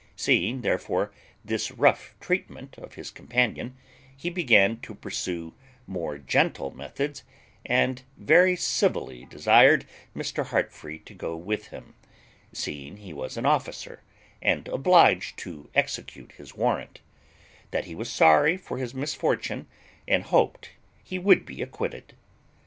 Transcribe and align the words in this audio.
Seeing, 0.15 0.61
therefore, 0.61 1.11
this 1.45 1.69
rough 1.69 2.15
treatment 2.19 2.75
of 2.79 2.95
his 2.95 3.11
companion, 3.11 3.77
he 4.17 4.31
began 4.31 4.79
to 4.79 4.95
pursue 4.95 5.53
more 5.85 6.17
gentle 6.17 6.71
methods, 6.71 7.21
and 7.67 8.01
very 8.17 8.55
civilly 8.55 9.25
desired 9.29 9.85
Mr. 10.15 10.47
Heartfree 10.47 11.05
to 11.05 11.13
go 11.13 11.35
with 11.37 11.67
him, 11.67 11.93
seeing 12.51 12.97
he 12.97 13.13
was 13.13 13.37
an 13.37 13.45
officer, 13.45 14.01
and 14.41 14.67
obliged 14.69 15.37
to 15.37 15.69
execute 15.75 16.31
his 16.31 16.55
warrant; 16.55 16.99
that 17.69 17.85
he 17.85 17.93
was 17.93 18.11
sorry 18.11 18.57
for 18.57 18.79
his 18.79 18.95
misfortune, 18.95 19.67
and 20.07 20.23
hoped 20.23 20.71
he 21.03 21.19
would 21.19 21.45
be 21.45 21.61
acquitted. 21.61 22.15